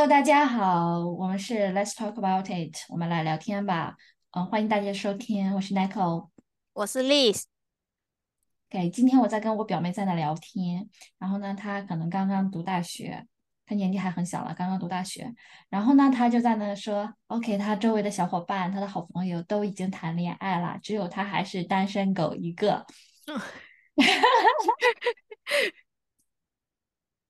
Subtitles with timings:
[0.00, 3.98] Hello，大家好，我们是 Let's Talk About It，我们来聊天吧。
[4.30, 6.30] 嗯，欢迎大家收听，我是 Nicole。
[6.72, 13.26] 我是 Liz，OK，今天我在跟我表妹在那聊天，然后呢，她可能刚刚读大学，
[13.66, 15.34] 她年纪还很小了，刚刚读大学。
[15.68, 22.86] 然后呢，她就在那说，OK，她周围的小伙伴，她的好朋友都已经谈恋爱了，只有她还是单身狗一个。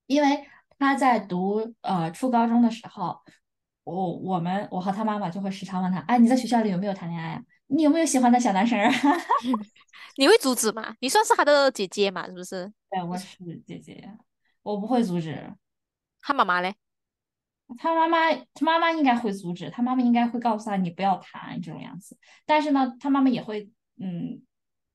[0.07, 0.47] 因为
[0.81, 3.21] 她在读呃初高中的时候，
[3.85, 7.43] 我我们我和他妈妈就会时常问他，哎，你在学校里有没有谈恋爱啊？
[7.69, 8.91] 你有没有喜欢的小男生啊？
[10.17, 10.97] 你会阻止吗？
[11.01, 12.73] 你算是他的姐姐嘛，是不是？
[12.91, 14.11] 对，我是姐姐，
[14.63, 15.55] 我不会阻止。
[16.21, 16.75] 他妈妈嘞？
[17.79, 22.19] 他妈妈，他妈妈应该会阻止，他妈妈应该会告诉他你不要谈这种样子。
[22.45, 24.43] 但是呢，他妈妈也会，嗯，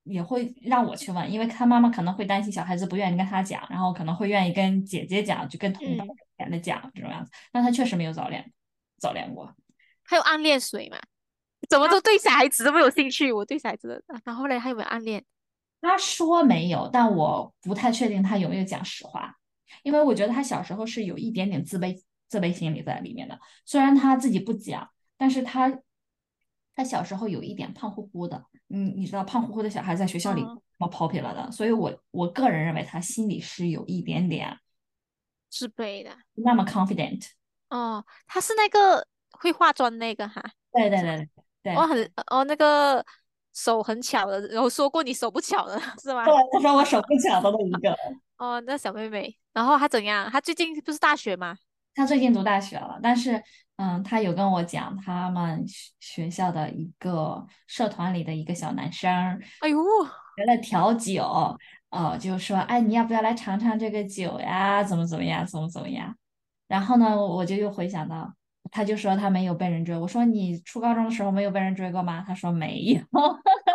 [0.06, 7.32] 也会让我去问，因为他妈妈可能会担心小孩子不愿意跟他讲，然后可能会愿意跟姐姐讲，就跟同班嗯，的讲这种样子。
[7.52, 8.54] 但他确实没有早恋，
[9.00, 9.54] 早恋过。
[10.04, 10.98] 还有暗恋谁嘛？
[11.68, 13.32] 怎么都对小孩子这么有兴趣？
[13.32, 15.26] 我对小孩子然后嘞，还有没有暗恋？
[15.82, 19.36] 他说没有，但我不太确定他有没有讲实话，
[19.84, 23.40] 因为我觉得他小时候是有一点点自卑自卑心理在里面的。
[23.66, 25.80] 虽然他自己不讲，但是他
[26.76, 30.42] 他小时候有一点胖乎乎的，嗯，你知道胖乎乎的小孩在学校里
[30.78, 34.60] 么 popular 的，所以我我个人认为他心里是有一点点
[35.50, 36.12] 自卑的。
[36.34, 37.30] 那么 confident。
[37.70, 40.44] 哦，他是那个会化妆那个哈？
[40.74, 41.30] 对对对
[41.64, 43.04] 对我，很哦，那个
[43.54, 46.26] 手很巧的，然后说过你手不巧的是吗？
[46.26, 47.98] 对，他说我手不巧的那一个。
[48.38, 50.30] 哦，那小妹妹，然后她怎样？
[50.30, 51.58] 她最近不是大学吗？
[51.94, 53.42] 她最近读大学了，但是，
[53.78, 59.12] 嗯，他有跟我讲他们学学校的一个社团里的一个小男生
[59.60, 59.78] 哎呦，
[60.38, 61.58] 学了调酒，
[61.90, 64.84] 呃，就说，哎，你要不要来尝尝这个酒呀？
[64.84, 66.16] 怎么怎么样，怎么怎么样？
[66.68, 68.34] 然后呢，我就又回想到，
[68.72, 69.98] 他就说他没有被人追。
[69.98, 72.24] 我说你初高中的时候没有被人追过吗？
[72.26, 73.00] 他说没有。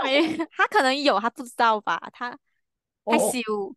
[0.02, 0.20] 哎，
[0.56, 2.00] 他可能有，他不知道吧？
[2.12, 2.30] 他
[3.04, 3.75] 害羞。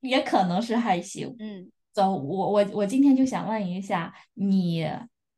[0.00, 1.34] 也可能是害羞。
[1.38, 4.86] 嗯走，我我我今天就想问一下你，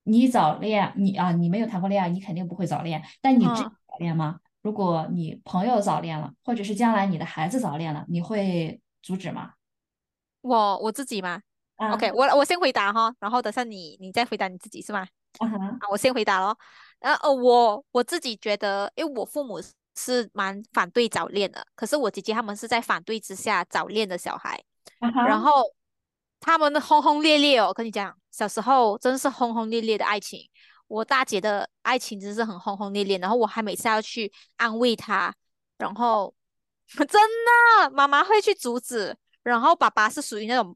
[0.02, 3.76] 你早恋，你啊，你没有谈过恋爱，你肯定不会早恋，但你支持嗯。
[3.86, 4.40] 早恋吗？
[4.60, 9.52] 如果你朋友早恋了，或者是将来你的孩子早恋了，你会阻止吗？
[10.40, 11.40] 我我自己吗
[11.76, 15.06] 啊？OK，我我先回答哈，然后等下你你再回答你自己是吗？
[15.38, 16.58] 啊我先回答咯。
[16.98, 24.60] 然后呃，我我自己觉得，因为我父母是是蛮反对早恋的，可是我姐姐他们是在反对之下早恋的小孩，
[25.26, 25.62] 然后
[26.40, 30.48] 他们的轰轰烈烈哦，跟你讲，小时候真是轰轰烈烈的爱情。
[30.86, 35.34] 我大姐的爱情真是很轰轰烈烈，然后我还每次要去安慰她，
[35.76, 36.34] 然后
[36.96, 40.74] 真的妈妈会去阻止，然后爸爸是属于那种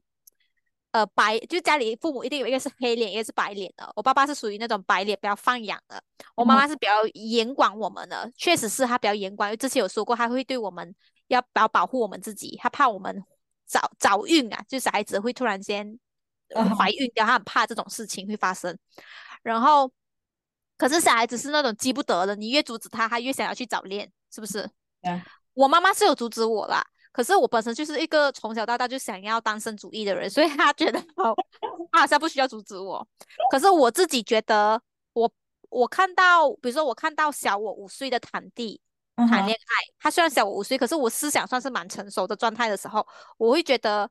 [0.91, 3.91] 呃白，就家里父母一定有一个是黑脸，一个是白脸的。
[3.95, 5.99] 我爸爸是属于那种白脸比较放养的，
[6.35, 10.93] 我妈妈是比较严管我们的，确实是她比较严管，因为之前有说过，她会对我们
[11.29, 13.23] 要比较保护我们自己，她怕我们
[13.73, 15.99] 早早孕啊，就小孩子会突然间
[16.77, 18.77] 怀孕掉，他很怕这种事情会发生。
[19.41, 19.91] 然后，
[20.77, 24.69] 可是小孩子是那种急不得的，你越阻止他，他越想要去早恋，是不是？
[25.01, 25.19] 嗯，
[25.55, 31.33] 我妈妈是有阻止我啦，可是我本身就是一个从小到大就想要单身主义的人，所以他觉得 好，
[31.91, 33.07] 她好像不需要阻止我。
[33.49, 34.79] 可是我自己觉得
[35.13, 35.31] 我，
[35.69, 38.79] 我看到，比如说我看到小我五岁的堂弟
[39.15, 43.05] 谈恋爱，他虽然小我五岁，可是我思想算是蛮成熟的状态的时候，
[43.37, 44.09] 我会觉得。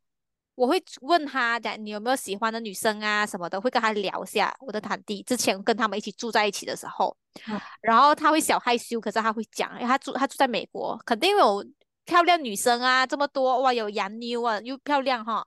[0.54, 7.16] 我会问他讲你有没有喜欢的女生啊什么的，会跟他聊一下我的堂弟之前跟他们一起住在一起的时候，
[7.48, 11.64] 嗯 然后他会小害羞，可是他会讲，因为他住他住在美国，肯定有
[12.04, 15.42] 漂亮女生啊，这么多哇，有洋妞啊，又漂亮哈。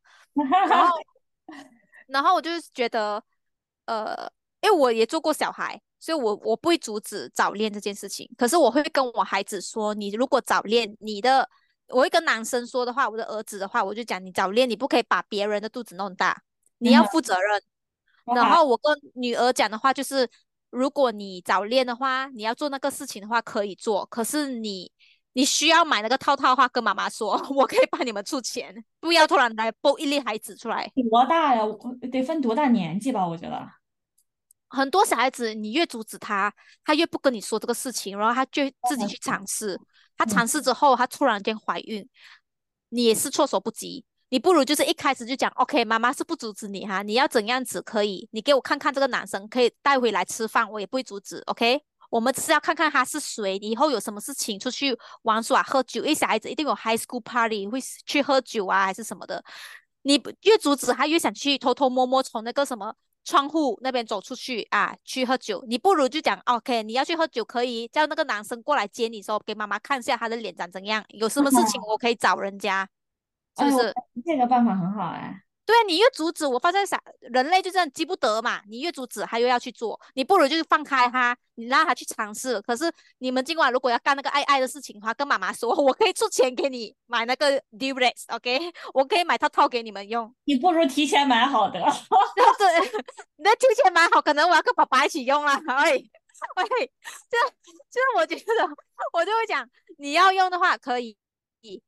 [0.68, 0.98] 然后，
[2.08, 3.24] 然后我就是觉得，
[3.86, 4.28] 呃，
[4.62, 8.30] 因为我也做过小孩，所以我我不会阻止早恋这件事情。
[8.38, 11.50] 可是我会跟我孩子说，你如果早恋，你的
[11.88, 16.40] 我会跟男生说的话，我的儿子的话，我就讲你早恋，你不可以把别人的肚子弄大，
[16.78, 17.60] 你要负责任。
[18.36, 20.30] 然，后我跟女儿讲的话就是，
[20.70, 24.92] 如果你早恋的话，你要做那个事情的话可以做，可是你
[25.34, 30.92] 你需要买那个套套的话，跟妈妈说， 我可以帮你们出钱，不要突然来蹦一粒孩子出来。
[31.10, 31.66] 多大呀？
[31.66, 31.78] 我
[32.12, 33.28] 得分多大年纪吧？
[33.28, 33.68] 我觉得。
[34.76, 39.80] 很多小孩子，你越阻止他，他越不跟你说这个事情，然后他就自己去尝试。
[40.18, 42.08] 他嗯尝试之后，他突然间怀孕，
[42.90, 44.06] 你也是措手不及。
[44.30, 51.82] 你不如就是一开始就讲，OK，妈妈是不阻止你哈，你要怎样子可以，你给我看看这个男生可以带回来吃饭，我也不会阻止，OK。
[52.10, 59.44] 我们只是要看看他是谁，以后有什么事情出去玩耍、喝酒，因为小孩子一定有 high school party 会去喝酒啊，还是什么的。
[60.04, 62.96] 你不越阻止他，越想去偷偷摸摸从那个什么
[63.26, 72.88] 窗户那边走出去啊，去喝酒，你不如就讲 OK，你要去喝酒可以叫那个男生过来接你，说给妈妈看一下他的脸长怎样，有什么事情我可以找人家，
[73.58, 73.94] 是不是？
[74.24, 75.42] 这个办法很好哎。
[75.66, 78.62] 对啊，你越阻止，我发现啥，人类就这样积不得嘛。
[78.70, 82.62] 你越阻止，他又要去做，你不如就是放开他，你让他去尝试。
[82.62, 88.60] 可是你们今晚如果要干那个爱爱的事情的话，跟妈妈说， 我可以出钱给你买那个 d u r e x o k
[88.94, 90.32] 我可以买套套给你们用。
[90.44, 91.80] 你不如提前买好的。
[92.60, 92.82] 对，
[93.38, 95.52] 你那提前买好，可能我要跟爸爸一起用了。
[95.68, 96.06] 哎，喂，
[97.28, 97.38] 就
[97.90, 98.70] 就是我觉得，
[99.14, 99.68] 我就会讲，
[99.98, 101.18] 你要用的话可以，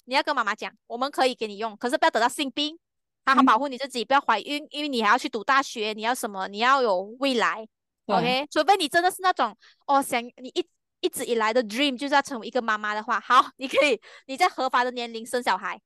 [0.06, 2.80] 你要跟妈妈讲，我们可以给你用，可是不要等到性病。
[3.28, 6.48] 好好保护你自己，不要怀孕，因为你还要去读大学，你要什么？
[6.48, 7.68] 你要有未来
[8.06, 8.48] ，OK？
[8.50, 9.54] 除非你真的是那种
[9.86, 10.66] 哦，想你一
[11.02, 15.78] 一直以来的 dream 就是要成为一个妈妈的话，好，你可以你在合法的年龄生小孩。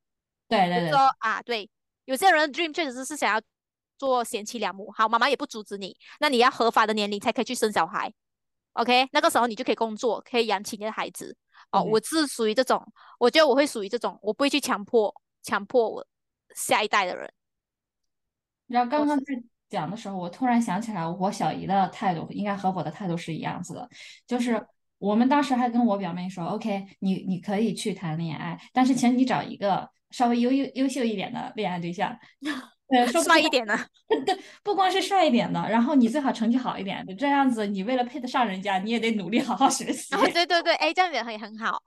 [0.48, 0.90] 对对对。
[0.92, 1.68] 说啊，对，
[2.06, 3.42] 有些人的 dream 确实是是想要
[3.98, 8.14] 做贤妻良母，好，妈妈也不阻止你，那你要合法的年龄才可以去生小孩
[8.74, 9.10] ，OK？
[9.14, 11.36] 那个时候你就可以工作，可以养起你的孩子。
[11.72, 12.86] 哦，我是属于这种，
[13.18, 15.12] 我觉得我会属于这种，我不会去强迫
[15.42, 16.06] 强迫我。
[16.56, 17.32] 下一代的人，
[18.68, 19.26] 然后刚刚在
[19.70, 23.90] 讲的时候，我突然想起来，我小姨的态度应该和我的态度是一样子的，
[24.28, 24.66] 就是
[24.98, 32.18] 我们当时还跟我表妹说，OK，你你可以去谈恋爱，但是请你找一个稍微优优优秀一点的恋爱对象，
[32.88, 33.76] 对，帅一点的，
[34.26, 40.14] 对，不光是帅一点的，然后你最好成绩好一点的，这样子你为了配得上人家，你也得努力好好学习。
[40.34, 41.82] 对对对，哎，这样也也很好。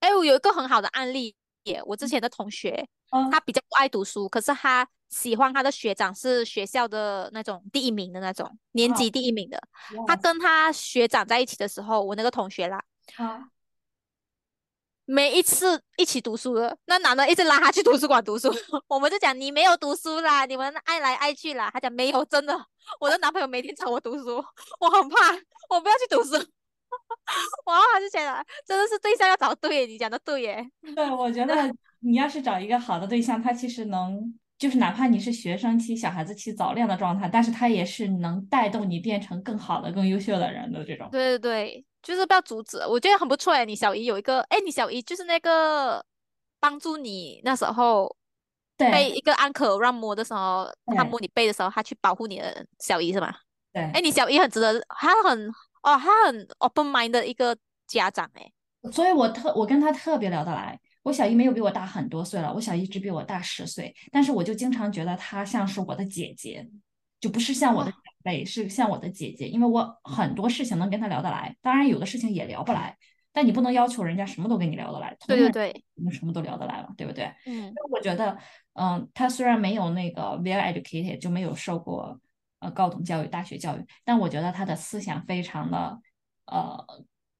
[0.00, 1.36] 哎，我有一个很好的案例。
[1.84, 2.88] 我之前的同学，
[3.30, 9.60] 他比较不爱读书，可是他喜欢他的学长，是学校的那种第一名的那种，年级第一名的。
[10.06, 12.82] 他跟他学长在一起的时候，我那个同学啦，
[15.04, 18.48] 每一次一起读书的，那男的一直拉他去图书馆读书，
[18.86, 21.68] 我们就讲你没有读书啦，你们爱来爱去啦。
[21.72, 22.56] 他讲没有，真的，
[23.00, 24.36] 我的男朋友每天找我读书，
[24.78, 25.16] 我很怕，
[25.68, 26.36] 我不要去读书。
[27.66, 30.70] 哇，还是觉得真的是对象要找对，你讲的对耶。
[30.94, 41.08] 对，我觉得你要是找一个好的对象，他其实能，就是哪怕你是学生期、小孩子期早恋的状态，但是他也是能带动你变成更好的、更优秀的人的这种。
[41.12, 43.64] 对对对，就是不要阻止，我觉得很不错哎。
[43.64, 46.04] 你小姨有一个，哎，你小姨就是那个
[46.58, 48.16] 帮助你那时候
[48.76, 53.32] 背一个安可让摸的时候，他摸你背的时候，他去保护你的小姨是吗？
[53.72, 53.82] 对。
[53.92, 55.52] 哎，你小姨很值得，她很。
[55.82, 57.56] 哦，他很 open mind 的一个
[57.86, 58.52] 家长哎，
[58.92, 60.78] 所以我特我跟他特别聊得来。
[61.02, 66.68] 我小姨没有比我大很多岁了，我小姨只比我大十岁，但是我就经常觉得她像是我的姐姐，
[67.18, 72.94] 就不是像我的长辈，是像我的姐姐，因为我很多事情能跟她聊得来，当然有的事情也聊不来，
[73.32, 75.16] 但你不能要求人家什么都跟你聊得来。
[75.26, 77.32] 对对对，我们什么都聊得来嘛，对不对？
[77.46, 77.72] 嗯。
[77.90, 78.36] 我觉得，
[78.74, 82.20] 嗯，他虽然没有那个 well educated，就没有受过
[82.60, 86.00] 呃高等教育、大学教育，但我觉得他的思想非常的。
[86.46, 86.84] 呃，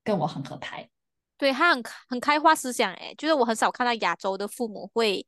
[0.05, 0.89] 跟我很合拍，
[1.37, 5.27] 对他很很开化思想，哎，就是我很少看到亚洲的父母会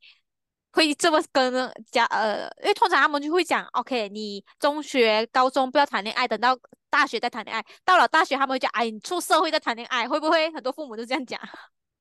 [0.71, 6.57] 会这么跟家呃，因为通常他们就会讲，OK，你中学、高中不要谈恋爱，等到
[6.89, 11.37] 大学再谈恋爱，到了大学他们会讲，哎，你出社会再谈恋爱，会不会很多父母都这样讲？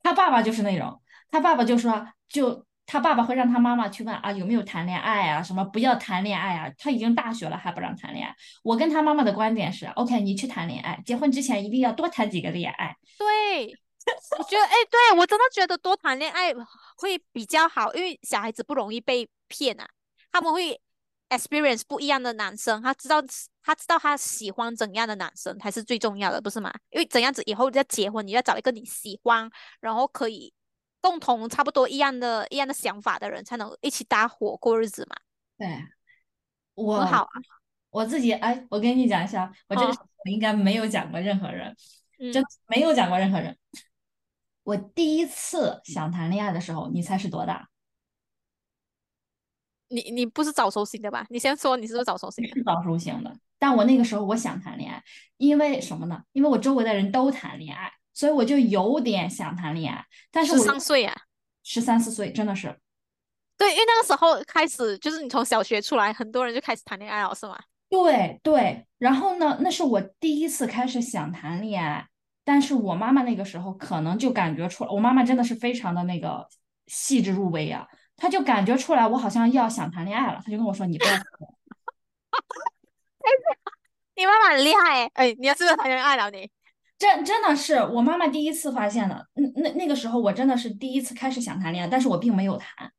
[0.04, 1.02] 他爸爸就是那种，
[1.32, 2.64] 他爸爸就说就。
[2.92, 8.36] 他爸爸会让他妈妈去问啊有没有谈恋爱啊什么不要谈恋爱啊他已经大学了还不让谈恋爱。
[8.62, 12.94] 我跟他妈妈的观点是，OK，你去谈恋爱，结婚之前一定要多谈几个恋爱。
[13.16, 13.66] 对，
[14.38, 16.52] 我觉得哎，对我真的觉得多谈恋爱
[16.98, 19.88] 会比较好，因为小孩子不容易被骗啊，
[20.30, 20.78] 他们会
[21.30, 23.22] experience 不一样的男生，他知道
[23.62, 26.70] 他知道他喜欢怎样的男生才是最重要的，不是吗？
[26.90, 30.52] 因为怎样子以后要结婚，你要找一个你喜欢，然后可以。
[31.02, 35.16] 共同差不多一样的一样的想法的人，才能一起搭伙过日子嘛。
[35.58, 35.84] 对，
[36.74, 37.42] 我很好啊。
[37.90, 41.76] 我自己哎，我跟你讲一下，我这个我应该没有讲过任何人，
[42.32, 43.58] 真没有讲过任何人。
[44.62, 47.68] 我第一次想谈恋爱的时候，你猜是多大？
[49.88, 51.26] 你你不是早熟型的吧？
[51.28, 52.46] 你先说，你是不是早熟型？
[52.48, 53.36] 是早熟型的。
[53.58, 55.02] 但我那个时候我想谈恋爱，
[55.36, 56.22] 因为什么呢？
[56.32, 57.92] 因为我周围的人都谈恋爱。
[58.14, 61.14] 所以我就有点想谈恋爱，但是十三岁啊，
[61.62, 62.78] 十三四岁真的是，
[63.56, 67.58] 对，因为那个时候开始就是你从小学出来，很多人就开始谈恋爱了，是吗？
[67.88, 72.08] 对对，然后呢，那是我第一次开始想谈恋爱，
[72.44, 76.48] 但是我妈妈那个时候可能就感觉出来，我妈妈真的是非常的那个
[76.86, 81.10] 细致入微啊，她就感觉出来我好像要想谈恋爱了，她就跟我说你不要，
[84.16, 86.50] 你妈妈很厉害哎，哎，你要是不是谈恋爱了你？
[87.02, 92.92] 真真的是我妈妈第一次发现的，那那那个时候我真的是第一次开始想谈恋爱，但是我并没有谈，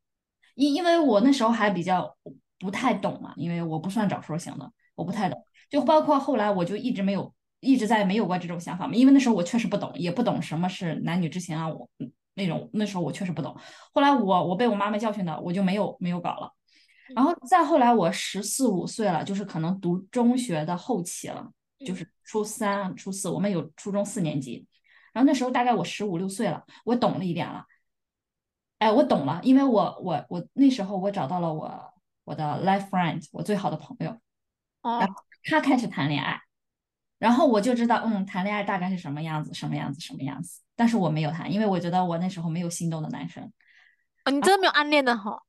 [0.55, 2.13] 因因为我那时候还比较
[2.59, 5.41] 不太懂嘛，因为我不算早熟型的，我不太懂。
[5.69, 11.89] 就包括后来，我就一直没有一直在没有过这种想法嘛，因为那时候我确实不懂，也不懂什么是男女之情啊，我
[12.33, 13.55] 那种那时候我确实不懂。
[13.93, 16.51] 后来我我被我妈妈教训的，我就没有没有搞了。
[17.15, 21.49] 然后再后来，我十四五岁了，就是可能读中学的后期了，
[21.85, 24.67] 就是初三、初四，我们有初中四年级。
[25.13, 27.65] 然后那时候大概我十五六岁了，我懂了一点了。
[28.79, 31.93] 哎，我懂了，因为我我我那时候我找到了我
[32.25, 34.19] 我的 life friend，我最好的朋友，
[34.81, 35.13] 然后
[35.43, 36.41] 他开始谈恋爱，
[37.19, 40.59] 然后我就知道，嗯，谈恋爱大概是什么样子，什么样子，什么样子。
[40.75, 43.43] 但是我没有谈，因为我觉得我那时候没有心动的男生。
[44.25, 45.41] 哦，你真的没有暗恋的哈？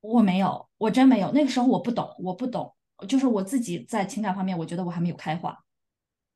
[0.00, 1.30] 我没有，我真没有。
[1.32, 2.74] 那个时候我不懂，我不懂，
[3.08, 5.63] 就是我自己在情感方面，我觉得我还没有开化。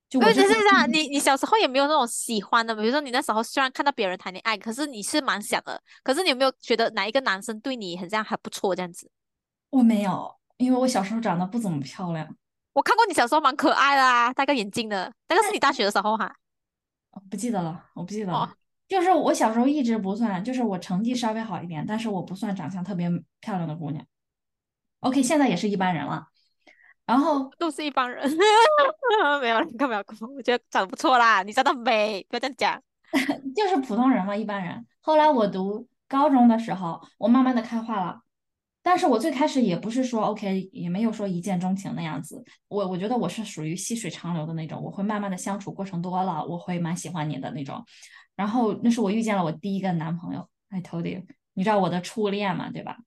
[0.09, 5.81] 就是这样，你你小时候也没有那种喜欢的，比如说你那时候虽然看到别人谈恋爱，可是你是蛮想的。
[6.03, 9.11] 可是你有没有觉得哪一个男生对你很这样还不错这样子？
[9.71, 12.27] 我没有，因为我小时候长得不怎么漂亮。
[12.73, 16.35] 我看过你小时候蛮可爱的啊，戴个眼镜的，那个是你大学的时候哈？
[17.31, 18.51] 不记得了，我不记得了。
[18.87, 23.11] 就是我小时候一直不算，就是我成绩稍微好一点，但是我不算长相特别
[23.41, 24.03] 漂亮的姑娘。
[25.01, 26.29] OK，现在也是一般人了。
[27.09, 28.23] 然后都是一帮人，
[29.41, 30.05] 没有，你看没有？
[30.37, 32.83] 我觉得长得不错啦，你长得美，不要这样讲。
[33.57, 34.87] 就是普通人嘛，一般人。
[35.01, 38.21] 后来我读高中的时候，我慢慢的开化了，
[38.83, 42.45] 但是我最开始也不是说 OK，也没有说一见钟情那样子。
[42.69, 47.83] 我我觉得我是属于细水长流的那种，我会慢慢的相处过程多了，我会蛮喜欢你的那种。
[48.37, 51.23] 然后那是我遇见了我第一个男朋友，I told you，
[51.55, 52.99] 你知道我的初恋嘛，对吧？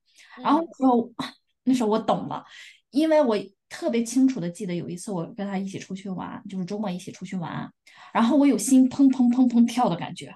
[0.43, 1.12] 然后那时候
[1.63, 2.43] 那时候我懂了，
[2.89, 3.38] 因为我
[3.71, 7.71] 特别清楚的记得有一次我跟他一起出去玩，就是周末一起出去玩，
[8.13, 10.35] 然后我有心砰砰砰砰跳的感觉。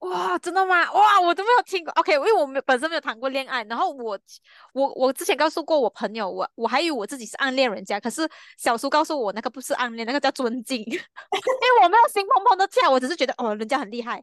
[0.00, 0.92] 哇，真的吗？
[0.92, 1.90] 哇，我都没有听过。
[1.94, 4.16] OK，因为我没本身没有谈过恋爱，然后我
[4.72, 14.22] 我我之前告诉过我朋友，我我还以为我自己是暗恋人家，可是小叔告诉我那个不是暗恋，那个叫尊敬， 因为我没有心砰砰的跳，我只是觉得哦，人家很厉害。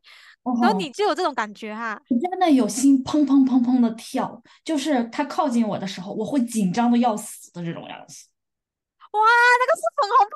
[0.61, 1.99] 然后你就有这种感觉哈？
[2.09, 8.27] 真的有心砰砰砰砰的跳，就是他靠近我的时候，我会紧张的要死的这种样子。
[9.13, 9.21] 哇，
[9.59, 10.33] 那个是粉红泡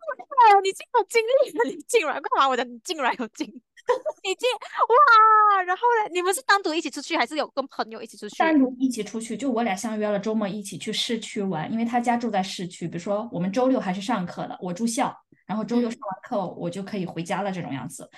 [0.54, 2.48] 泡，你竟有经历了， 你竟然干嘛？
[2.48, 3.48] 我的你竟然有经。
[4.22, 6.10] 你竟哇，然后呢？
[6.12, 8.36] 你们是单独一起出去，还是有跟朋友一起出去？
[8.38, 12.86] 单独一起出去，就我俩相约了周末一起去市区玩，因为他家住在市区。
[12.86, 15.16] 比如说我们周六还是上课的，我住校，
[15.46, 18.10] 然后周六上完课我就可以回家了这种样子。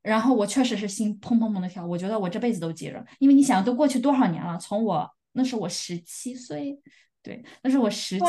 [0.00, 4.56] 然后我确实是心砰砰砰的跳，我觉得我这辈子都记着，因为你想都过去多少年了？
[4.56, 6.80] 从我那是我十七岁，
[7.22, 8.24] 对，那是我十七。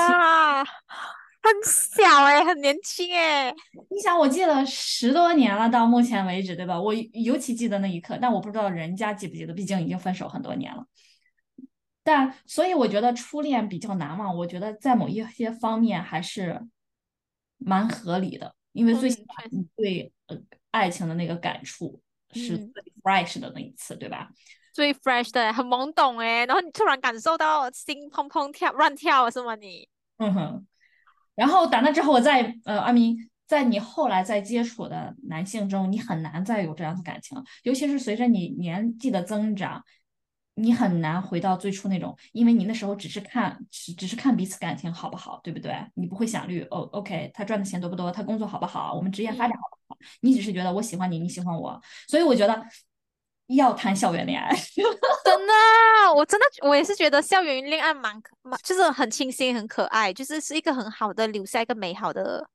[1.43, 3.53] 很小哎，很年轻哎。
[3.89, 6.79] 你想，我记了十多年了，到目前为止，对吧？
[6.79, 10.85] 我尤其记得那一刻，但我不知道人家记不记得，毕竟已经分手很多年了。
[12.01, 16.62] 但所以我觉得初恋比较难忘，我觉得在某一些方面还是
[17.57, 20.38] 蛮合理的，因为最起码你对呃
[20.71, 24.29] 爱情的那个感触是最 fresh 的那一次，对吧？
[24.73, 29.55] 最 fresh 的，很懵懂哎，然后你突然感受到心砰砰跳，乱跳是吗？
[29.55, 30.67] 你，嗯哼。
[31.35, 39.83] 然后打那之后，我在呃，阿明，在你后来在接触的男性中，你很难再有这样的感情，尤其是随着你年纪的增长，
[40.55, 45.75] 你很难回到最初那种，因为你那时候只是看，只只是看彼此感情好不好，对不对？
[45.95, 49.97] 你不会想虑哦，OK，他赚的钱多不多，他工作好不好，我们职业发展好不好？
[50.21, 52.63] 你只是觉得我喜欢你，你喜欢我，所以我觉得。
[53.47, 54.50] 要谈校园恋爱，
[55.25, 62.47] 真的，我真的，我也是觉得校园恋爱蛮蛮，就是很清新、很可爱，就是是一个很好的留下一个美好的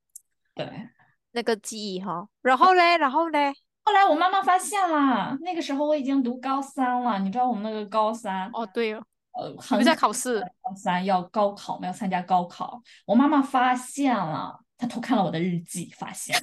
[0.55, 0.89] 对
[1.33, 2.27] 那个记忆哈。
[2.41, 3.53] 然后嘞，然后嘞，
[3.85, 9.03] 后来我妈妈发现了，那个时候我已经读高三了，你知道我们那个高三哦，对哦，
[9.39, 12.81] 呃，还在考试，高三要高考，要参加高考。
[13.05, 16.35] 我妈妈发现了，她偷看了我的日记，发现。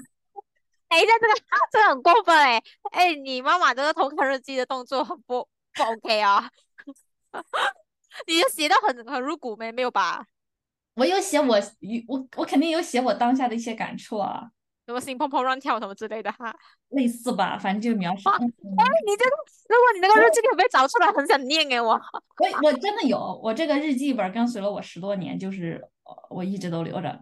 [0.90, 1.28] 哎，这个
[1.72, 2.62] 这个很过分哎！
[2.92, 6.50] 哎，你妈妈这个偷看日记的动作很不不 OK 啊！
[8.28, 10.26] 你就写的很很入骨没没有吧？
[10.96, 11.58] 我有写我
[12.08, 14.50] 我我肯定有写我当下的一些感触啊，
[14.86, 16.56] 什么心砰砰乱跳什么之类的哈，
[16.90, 18.30] 类似吧，反正就描述。
[18.30, 19.36] 哎，你这个，
[19.68, 21.92] 如果你那个日记你有被找出来，很想念给我。
[21.92, 25.86] 我我真的有，我这个日记本跟随了我十多年，就是
[26.30, 27.20] 我一直都留着。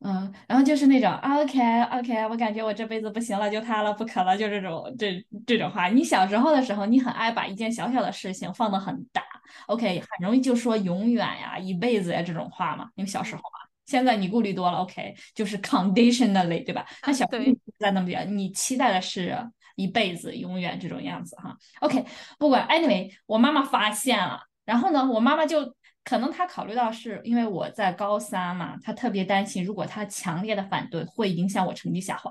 [0.00, 5.88] 嗯，然后就是那种 OK OK，我感觉我这辈子不行了，就他了，不可了，就这种这这种话。
[5.88, 9.22] 你小时候的时候，你很爱把一件小小的事情放得很大
[9.66, 12.90] ，OK，很容易就说永远呀、一辈子呀这种话嘛。
[12.96, 16.84] 因为小时候嘛，现在你顾虑多了，OK，就是 conditionally，对吧？
[17.06, 17.44] 那小时候
[17.78, 19.34] 在那边，你期待的是
[19.76, 21.56] 一辈子、永远这种样子哈。
[21.80, 22.04] OK，
[22.38, 25.74] 不管 anyway，我妈妈发现了，然后呢，我妈妈就
[26.04, 32.30] 可能他考虑到是因为我在高三嘛，他特别担心，如果他强烈的反对，会影响我成绩下滑。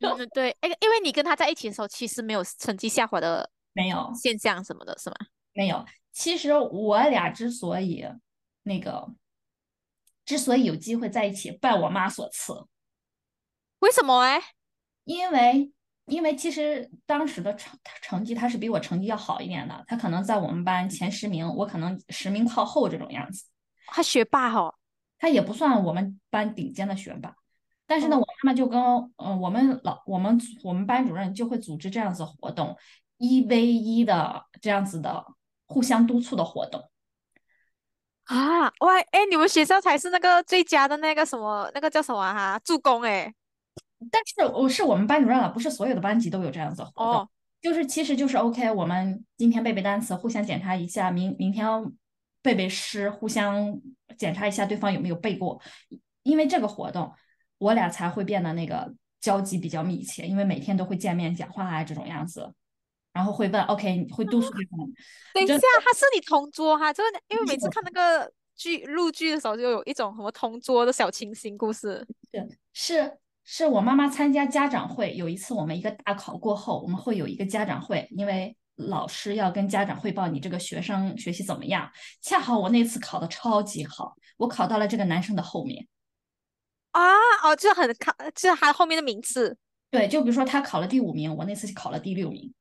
[0.00, 5.16] 对，对，哎，因为你跟他在一起的时候，其实没有成绩下滑的没有现象什么的，是吗？
[5.52, 5.84] 没有。
[6.12, 8.06] 其实我俩之所以
[8.62, 9.14] 那个，
[10.24, 12.66] 之所以有机会在一起，拜我妈所赐。
[13.80, 14.40] 为什么哎？
[15.04, 15.73] 因为。
[16.06, 23.44] 因为其实当时的成成绩他是比我成绩要好一点的，他可能在我们班前十名，我可能十名靠后这种样子。
[23.86, 24.74] 他学霸哈，
[25.18, 27.34] 他也不算我们班顶尖的学霸。
[27.86, 28.80] 但是呢，我妈妈就跟
[29.16, 32.76] 嗯我们老我们我们班主任就会组织这样子活动，
[33.18, 35.24] 一 v 一的这样子的
[35.66, 36.90] 互相督促的活动。
[38.24, 43.34] 啊，哇，哎，你们学校才是那个最佳的那个什么那个叫什么哈助攻哎。
[44.10, 47.28] 但是我是我们班主任了，不是所有的班级都有这样子活动。
[47.60, 51.66] 就是其实就是 OK，我们今天背背单词，互相检查一下，明明天
[52.42, 53.80] 背背诗，互相
[54.18, 55.58] 检查一下对方有没有背过。
[56.24, 57.10] 因为这个活动，
[57.56, 62.52] 我俩才会变得那个交集比较密切，因为每天都会见面讲话啊这种样子，
[63.14, 64.80] 然后会问 OK，会督促对方。
[65.32, 66.92] 等一下，他是你同桌哈？
[66.92, 72.06] 就是因为每次看那个剧录剧的时候，就有一种什么同桌的小清新故事。
[72.30, 73.18] 是是。
[73.44, 81.90] 是我妈妈参加家长会，有一次我们一个大考过后，我们会有一个家长会，因为老师要跟家长汇报你这个学生学习怎么样。
[82.22, 85.86] 恰好我那次考的超级好，我考到了这个男生的后面。
[86.92, 87.02] 啊
[87.42, 89.58] 哦，这很考，这还后面的名次。
[89.90, 92.52] 对，就比如说他考了第五名，我那次考了第六名，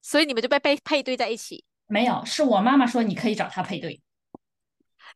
[0.00, 1.64] 所以你们就被被配对在一起。
[1.88, 4.00] 没有，是我妈妈说你可以找他配对。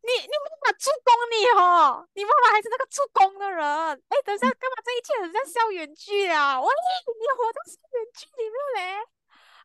[0.01, 3.67] 你你妈妈助攻你哦，你妈妈还是那个助攻的人。
[3.67, 6.59] 哎，等一下，干嘛这一切很像校园剧啊？
[6.61, 8.81] 喂，你活在校园剧里面嘞，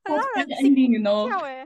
[0.04, 1.66] 很让人心跳哎。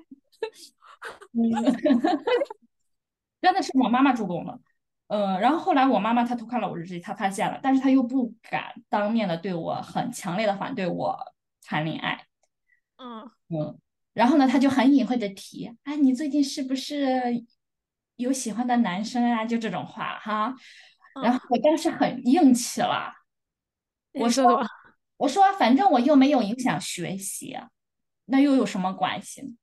[3.41, 4.59] 真的是我妈妈助攻了。
[5.07, 11.17] 呃，然后后来我妈妈她偷看了我日记，她发现了，但是她又不敢当面的对我很强烈的反对我
[11.63, 12.27] 谈恋爱。
[12.97, 13.79] 嗯嗯，
[14.13, 17.45] 然后呢，她就很隐晦的提，哎，你最近是不是？
[18.17, 20.53] 有喜欢的男生啊，就这种话哈，
[21.23, 23.13] 然后我当时很硬气了，
[24.13, 24.63] 我说
[25.17, 27.57] 我说反正我又没有影响学习，
[28.25, 29.55] 那又有什么关系？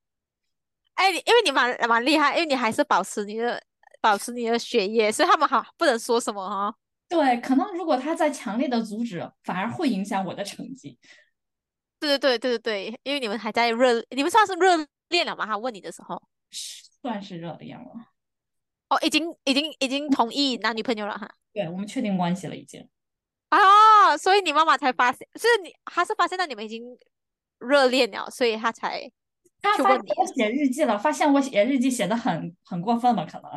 [0.95, 3.61] 哎，因为你蛮蛮厉害，因为你还是保持你的
[4.01, 6.75] 保持你的学业，所以他们好不能说什么哈。
[7.07, 10.97] 对，可能如果他在强烈的阻止，反而会影响我的成绩。
[11.99, 15.45] 对对对对对对，因为你们还在热，你们算是热恋了吗？
[15.45, 16.21] 他问你的时候，
[17.01, 17.85] 算是热恋了。
[18.89, 21.29] 哦，已经已经已经同意男女朋友了哈。
[21.53, 22.87] 对，我们确定关系了已经。
[23.49, 26.97] 啊，所以你妈妈才发现，是你，她是发现到你们已经
[27.59, 29.11] 热恋了，所以她才。
[29.65, 33.49] 他发现我写日记了，发现我写日记写的很很过分了，可能。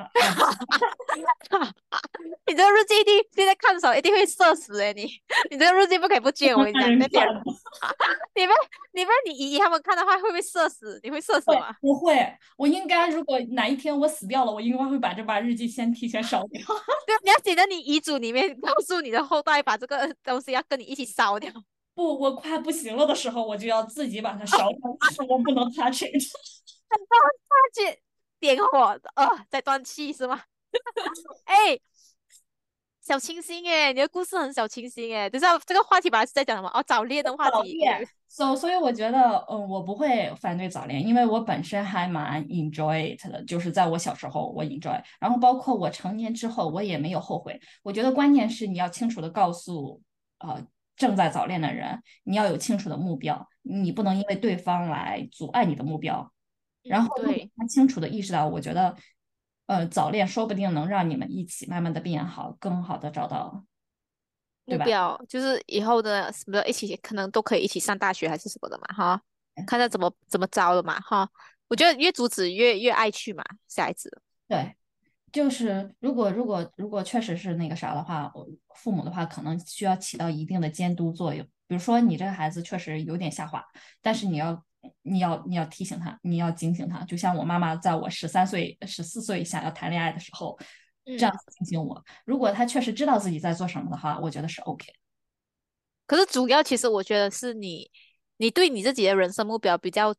[2.46, 5.02] 你这个日记一定现在看的时候一定会社死哎，你
[5.50, 7.26] 你这个日记不可以不见， 我跟 你讲。
[8.34, 8.56] 你们
[8.92, 10.98] 你们你姨姨他们看的话会不会社死？
[11.02, 11.74] 你会社死吗？
[11.80, 16.62] 不会，我应该如果哪一天我死掉了，我应该会把这把日记先提前烧掉。
[17.06, 21.52] 对，你要写在你遗嘱里面，告诉你的后代把这个东西要跟你一起烧掉。
[21.98, 24.78] 不，我快不行了的时候，我就要自己把它烧掉，
[25.28, 26.22] 我不能 touch it。
[26.88, 27.98] touch
[28.38, 28.78] 点火，
[29.16, 30.40] 哦，在断气是吗？
[31.44, 31.76] 哎，
[33.00, 35.28] 小清新哎，你的故事很小清新哎。
[35.28, 36.68] 等下这个话题本来是在讲什么？
[36.72, 37.80] 哦，早恋的话题。
[38.28, 47.60] 所所以我觉得，嗯，我不会反对早恋，因为我本身还蛮 enjoy it 的，就是在我小时候我 enjoy，然后包括我成年之后我也没有后悔。
[47.82, 50.00] 我觉得关键是你要清楚的告诉，
[50.38, 50.64] 呃。
[50.98, 56.30] 正在早恋的人，你要有清楚的目标，你不能因为对方来阻碍你的目标。
[56.82, 57.08] 然后
[57.56, 58.96] 他清楚的意识到，我觉得，
[59.66, 63.64] 呃，早恋说不定能让你们一起慢慢的变好，更好的找到
[64.64, 69.22] 目标，就是以后的什么一起可能都可以一起上大学还是什么的嘛，哈，
[69.66, 71.28] 看他怎么怎么着了嘛，哈。
[71.68, 74.22] 我觉得越阻止越越爱去嘛，小孩子。
[74.48, 74.77] 对。
[75.32, 81.44] 就是如果如果如果确实是那个啥的话，我父母的话可能需要起到一定的监督作用。
[81.66, 83.62] 比如说你这个孩子确实有点下滑，
[84.00, 84.64] 但是你要
[85.02, 87.04] 你要你要提醒他，你要警醒他。
[87.04, 90.58] 就像我妈妈在我十三岁、十四岁想要谈恋爱的时候，
[91.04, 92.02] 这样提醒我。
[92.24, 94.86] 如果他确实知道自己在做什么的话，我觉得是 OK。
[96.06, 97.90] 可是主要其实我觉得是你，
[98.38, 100.14] 你对你自己的人生目标比较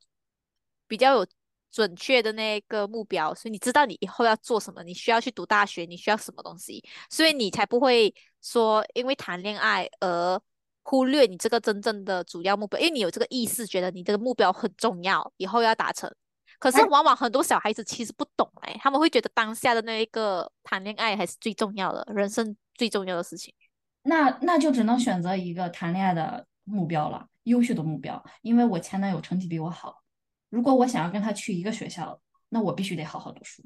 [0.88, 1.28] 比较有。
[1.72, 10.42] 准确的那个目标，所以你知道你以后要做什么，你需要去读大学，你需要什么东西，所以你才不会说因为谈恋爱而
[10.84, 16.12] 忽略你这个真正的主要目标，因为你有这个意识，觉得你这个目标很重要，以后要达成。
[16.58, 23.54] 可是往往很多小孩子其实不懂哎，他们会觉得当下的那一个谈恋爱还是最重要的，人生最重要的事情。
[24.02, 28.22] 那那就只能选择一个谈恋爱的目标了，优秀的目标。
[28.42, 30.02] 因为我前男友成绩比我好，
[30.50, 33.64] 如果我想要跟他去一个学校，那我必须得好好读书。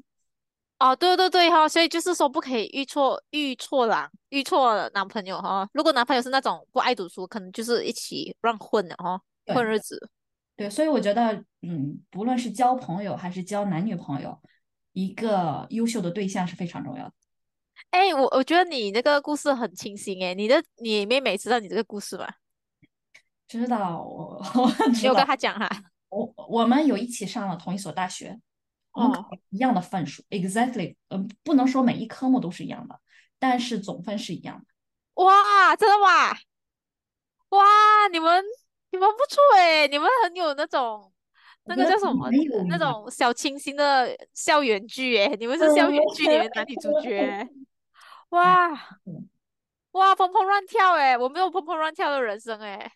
[0.78, 5.66] 哦，对对对哈，所以就是说不可以遇错遇错郎，遇错了男朋友哈。
[5.72, 10.10] 如果男朋友是那种不爱读书，可能就是一起乱混的哈，混日子。
[10.56, 14.38] 对，所以我觉得，嗯，不论是交朋友还是交男女朋友，
[14.92, 17.12] 一个优秀的对象是非常重要的。
[17.90, 22.28] 哎，我我觉得你那个故事很清新哎，你的你妹妹知道你这个故事吗？
[23.48, 24.42] 知道，我
[24.92, 25.68] 你有跟她讲哈？
[26.14, 28.40] 我我们有一起上了同一所大学。
[28.92, 29.10] 哦，
[29.50, 33.00] 一样的分数，exactly，嗯，不能说每一科目都是一样的，
[33.40, 35.24] 但是总分是一样的。
[35.24, 36.30] 哇，真的吗？
[37.48, 37.64] 哇，
[38.12, 38.44] 你们
[38.92, 41.12] 你们不错诶，你们很有那种
[41.64, 42.30] 那个叫什么
[42.68, 47.48] 那种小清新的校园剧诶，你们是校园剧里面男女主角。
[48.30, 48.68] 哇
[49.90, 52.92] 哇，砰砰乱跳诶，我没有砰砰乱跳的人生诶。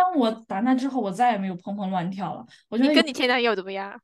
[0.00, 2.46] 但我打那之后，我再也没有砰砰乱跳了。
[2.68, 4.00] 我觉得你跟你前男友怎么样？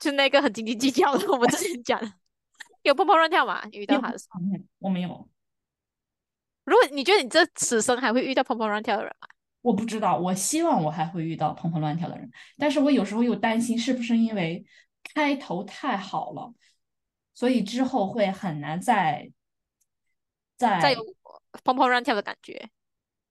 [0.00, 2.12] 就那个很斤斤计较的，我们之前讲的，
[2.82, 3.62] 有砰砰乱跳吗？
[3.70, 4.40] 遇到他的时候，
[4.78, 5.28] 我没有。
[6.64, 9.28] 如果你觉得你这此生还会遇到砰砰乱跳的人吗？
[9.62, 12.28] 我不知道，我希望我还会遇到砰砰乱跳的人，
[12.58, 14.66] 但是我有时候又担心，是不是因为
[15.14, 16.52] 开头太好了，
[17.34, 19.30] 所以之后会很难再
[20.56, 21.00] 再再有
[21.64, 22.68] 砰砰乱跳的感觉，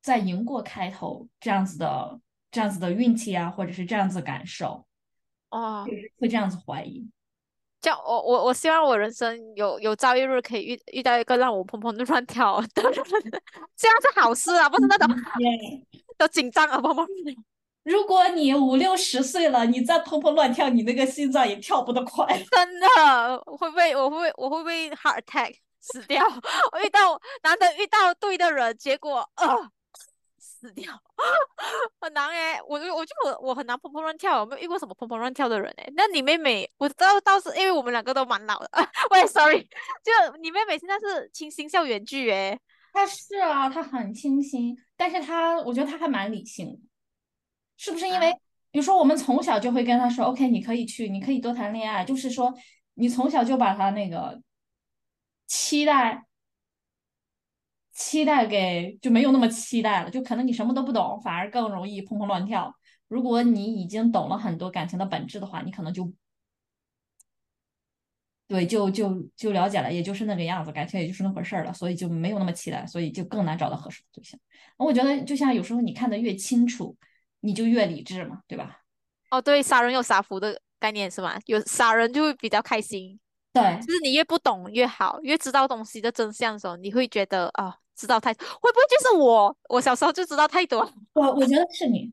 [0.06, 2.20] 再赢过开头这样子的
[2.52, 4.86] 这样子的运气啊，或者是这样子感受。
[5.50, 5.84] 哦，
[6.20, 7.10] 会这样子怀疑，
[7.82, 13.04] 这样我我我希望我人生有有朝一日可以遇遇到一个让我砰砰乱跳的人，
[13.76, 15.08] 这样是好事啊，不是那种
[16.18, 17.08] 都紧张啊砰砰。
[17.84, 22.28] 如果你五六十岁了，你再砰砰乱跳，你那个心脏也跳不得快。
[22.52, 26.26] 真的会不会我会我会不会 heart attack 死掉？
[26.74, 29.72] 我遇到难得遇到对的人，结果呃。
[30.58, 30.92] 死掉
[32.00, 35.92] 很难哎，我我就我我很难砰砰乱跳，我没有遇过什么砰砰乱跳的人哎。
[35.96, 38.70] 那你妹妹，我知道倒是因为我们两个都蛮老的。
[39.12, 39.62] 喂，sorry，
[40.04, 42.58] 就你妹妹现在是清新校园剧哎。
[42.94, 46.80] 她是啊，她很清新，但是她我觉得她还蛮理性的。
[47.78, 48.32] 是不是因为
[48.72, 52.54] 比如说我们从小就会跟她说，OK，你可以去，你可以多谈恋爱，就是说
[52.94, 54.42] 你从小就把她那个
[55.48, 56.24] 期待。
[58.06, 62.72] 期待给就没有那么期待了，就可能你什么都不懂，反而更容易砰砰乱跳。
[63.08, 66.14] 如果你已经懂了很多感情的本质的话，你可能就
[68.48, 74.40] 对，就就就了解了，也就是那个样子，感情也就是那回事儿了，所以就没有那么期待，所以就更难找到合适的对象。
[74.78, 76.96] 我觉得就像有时候你看的越清楚，
[77.40, 78.82] 你就越理智嘛，对吧？
[79.32, 81.40] 哦，对，杀人有杀福的概念是吗？
[81.48, 83.20] 有杀人就会比较开心。
[83.52, 87.78] 对，就是你越不懂越好，越知道东西的真相的时候，你会觉得啊。
[87.96, 89.56] 知道太会不会就是我？
[89.70, 90.80] 我小时候就知道太多。
[91.14, 92.12] 我我觉得是你，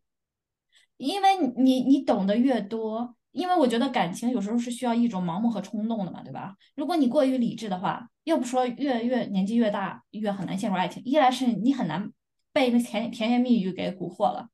[0.97, 6.55] 因为你你懂得越多，因为我觉得感情有时候是需要一种盲目和冲动的嘛，对吧？
[6.77, 11.03] 如果你过于理智的话，要不说越越年纪越大越很难陷入爱情。
[11.05, 12.13] 一来是你很难
[12.53, 14.49] 被那甜甜言蜜语给蛊惑了。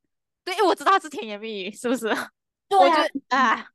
[0.45, 2.07] 对，我知道是甜言蜜语，是不是？
[2.69, 3.67] 对呀，啊，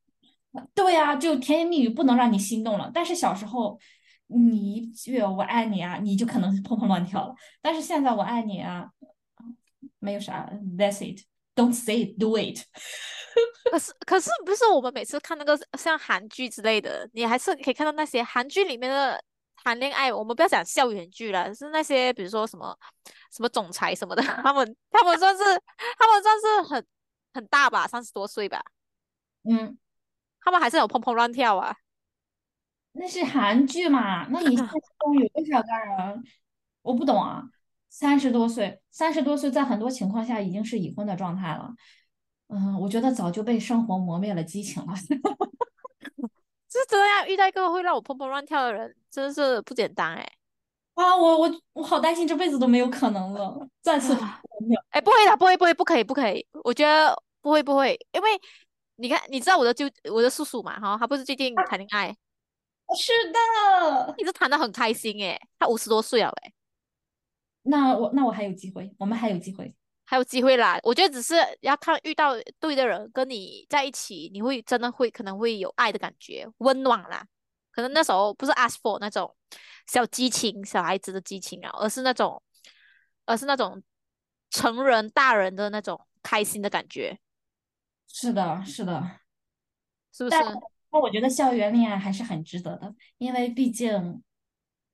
[0.73, 2.89] 对呀，就甜言蜜语不能让你心动了。
[2.91, 3.79] 但是小时候。
[4.27, 7.35] 你一句“我爱你”啊，你就可能砰砰乱跳了。
[7.61, 8.89] 但是现在“我爱你”啊，
[9.99, 12.59] 没有啥，That's it，Don't say it，Do it。
[13.71, 19.23] 可是可是不是我们每次看那个像韩剧之类的，你还是可以看到那些韩剧里面的
[19.63, 20.13] 谈恋爱。
[20.13, 22.77] 我们不要讲校园剧了，是那些比如说什么
[23.31, 25.43] 什么总裁什么的，他们他们算是
[25.97, 26.85] 他们算是很
[27.33, 28.63] 很大吧，三十多岁吧。
[29.49, 29.77] 嗯，
[30.41, 31.75] 他们还是有砰砰乱跳啊。
[32.93, 34.27] 那是韩剧嘛？
[34.29, 36.23] 那你现实中有多少个人？
[36.81, 37.43] 我不懂啊。
[37.89, 41.69] 三十多岁，三十多岁在很多情况下已经是已婚的状态了。
[42.47, 44.93] 嗯，我觉得早就被生活磨灭了激情了。
[46.69, 50.27] 是这样，遇到一个会让我砰砰乱跳的人，真的是不简单哎。
[50.95, 54.13] 啊，我我我好担心这辈子都没有可能了，再次
[54.89, 56.43] 哎，不会的，不会，不会，不可以，不可以。
[56.63, 58.29] 我觉得不会，不会，因为
[58.95, 62.15] 你看，你知道我的舅，我的叔叔嘛，哈，他不是最近谈恋爱。
[62.95, 66.53] 是的，一直谈的很开心诶，他五十多岁了诶。
[67.63, 69.73] 那我那我还有机会，我们还有机会，
[70.05, 70.77] 还有机会啦。
[70.83, 77.25] 我觉得只是要看遇到对的人跟你在一起，你会真的会可能会有爱的感觉，温暖啦。
[77.71, 79.33] 可能那时候不是 ask for 那种
[79.87, 82.43] 小激情、小孩子的激情啊，而是那种，
[83.25, 83.81] 而是那种
[84.51, 87.17] 成人大人的那种开心的感觉。
[88.07, 89.01] 是的，是的，
[90.11, 90.35] 是不是？
[90.93, 94.21] 那我觉得校园恋爱还是很值得的，因为毕竟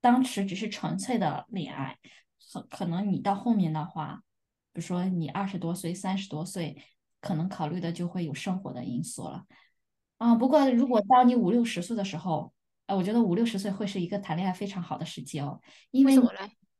[0.00, 1.98] 当时只是纯粹的恋爱，
[2.52, 4.22] 很可能你到后面的话，
[4.72, 6.82] 比如说你二十多岁、三十多岁，
[7.20, 9.44] 可能考虑的就会有生活的因素了。
[10.16, 12.52] 啊，不过如果当你五六十岁的时候，
[12.86, 15.60] 呃，我觉得五六十岁会是一个谈恋爱非常好的时机哦，
[15.92, 16.16] 因为？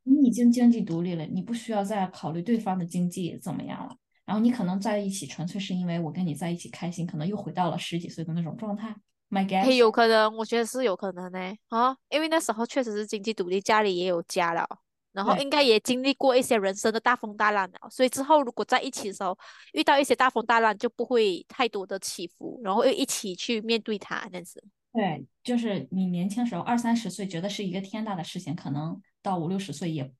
[0.02, 3.94] 你已经经济独立了，你不需要再考虑对方的经济怎么样了。
[4.24, 8.96] 然后你可能在一起，纯粹是因为我跟你在一起开心，可能又回到了十几岁的那种状态。
[9.30, 11.38] My 嘿有可能，我觉得是有可能呢。
[11.68, 14.66] 啊，因为那时候确实是经济独立，家里也有家了，
[15.12, 19.38] 然后应该也经历过一些人生的大风大浪了，所以之后如果在一起的时候
[19.72, 24.62] 遇到一些大风大浪，就不会太多的起伏，然后又一起去面对它，这样子。
[24.92, 30.12] 对，就是你年轻时候二三十岁觉得是一个天大的事情，可能到五六十岁也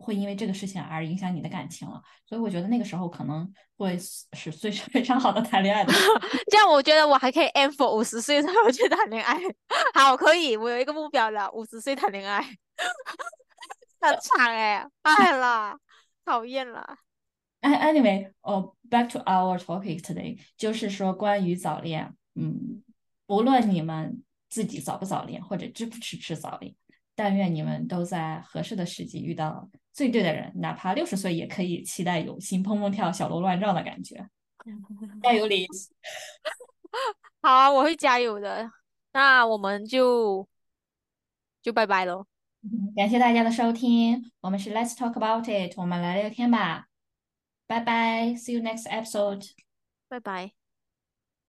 [0.00, 2.02] 会因为这个事情而影响你的感情了。
[2.26, 3.96] 所以我觉得那个时候可能会
[4.32, 5.92] 是最非常好的谈恋爱的。
[6.50, 9.38] 这样我觉得我还可以 aim for 五十岁才会去谈恋爱。
[9.94, 12.40] 好，可以，我有一个目标了，五十岁谈恋爱。
[14.00, 15.76] 很惨哎，爱了，
[16.24, 16.96] 讨厌了。
[17.60, 22.82] An- Anyway，哦、b a c k to our topic today，就是说关于早恋，嗯，
[23.26, 26.74] 无论你们自己早不早恋，或者支不支持早恋，
[27.14, 34.28] 但愿你们都在合适的时机遇到最对的人，哪怕六十岁也可以期待有心砰砰跳、小鹿乱撞的感觉。
[35.22, 35.66] 加油，李！
[37.42, 38.70] 好啊，我会加油的。
[39.12, 40.48] 那我们就
[41.62, 42.26] 就拜拜喽。
[42.62, 46.88] 嗯感谢大家的收听，我们是 Let's Talk About It，我们来聊天吧，
[47.66, 49.50] 拜拜，See you next episode。
[50.08, 50.59] 拜拜。